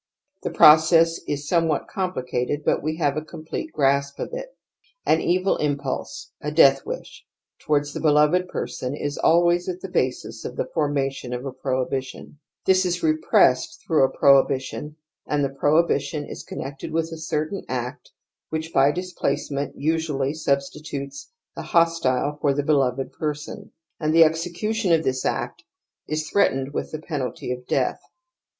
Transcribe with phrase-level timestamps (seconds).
[0.41, 4.57] The process is somewhat com plicated but we have a complete grasp of it.
[5.05, 7.23] An ivil^npulse— a death wish—
[7.63, 9.27] ^towards the beloved personlsalwa j^V hoblc "^
[9.61, 11.35] ^^7epre5§e9*Tfiroiiglia^
[13.77, 14.95] iTbition,
[15.27, 18.09] and the prohibition is connected with a certain act
[18.49, 24.91] which by displacement Usually sub stitutes the hostile for the beloved person, and the execution
[24.93, 25.63] of this act
[26.07, 28.01] is threatened with the penalty of death.